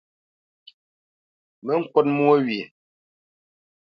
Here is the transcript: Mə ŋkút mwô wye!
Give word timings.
Mə 1.65 1.71
ŋkút 1.81 2.07
mwô 2.15 2.33
wye! 2.45 2.61